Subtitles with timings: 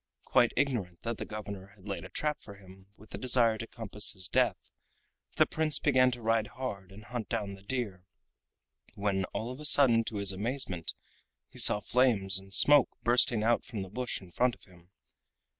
[0.25, 3.67] Quite ignorant that the governor had laid a trap for him with the desire to
[3.67, 4.71] compass his death,
[5.35, 8.03] the Prince began to ride hard and hunt down the deer,
[8.95, 10.95] when all of a sudden to his amazement
[11.49, 14.89] he saw flames and smoke bursting out from the bush in front of him.